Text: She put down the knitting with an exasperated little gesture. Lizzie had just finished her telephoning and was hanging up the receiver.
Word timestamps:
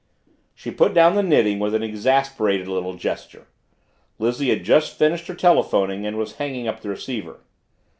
She 0.55 0.71
put 0.71 0.95
down 0.95 1.13
the 1.13 1.21
knitting 1.21 1.59
with 1.59 1.75
an 1.75 1.83
exasperated 1.83 2.67
little 2.67 2.95
gesture. 2.95 3.45
Lizzie 4.17 4.49
had 4.49 4.63
just 4.63 4.97
finished 4.97 5.27
her 5.27 5.35
telephoning 5.35 6.07
and 6.07 6.17
was 6.17 6.37
hanging 6.37 6.67
up 6.67 6.79
the 6.79 6.89
receiver. 6.89 7.41